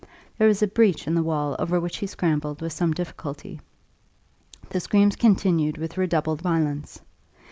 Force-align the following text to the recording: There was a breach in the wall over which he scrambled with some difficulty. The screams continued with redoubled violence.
There 0.39 0.47
was 0.47 0.63
a 0.63 0.67
breach 0.67 1.05
in 1.05 1.13
the 1.13 1.21
wall 1.21 1.55
over 1.59 1.79
which 1.79 1.97
he 1.97 2.07
scrambled 2.07 2.59
with 2.59 2.73
some 2.73 2.91
difficulty. 2.91 3.59
The 4.71 4.79
screams 4.79 5.15
continued 5.15 5.77
with 5.77 5.95
redoubled 5.95 6.41
violence. 6.41 6.99